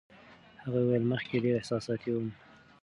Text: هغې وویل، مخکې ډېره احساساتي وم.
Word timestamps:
هغې 0.63 0.79
وویل، 0.83 1.03
مخکې 1.13 1.35
ډېره 1.43 1.57
احساساتي 1.59 2.09
وم. 2.11 2.27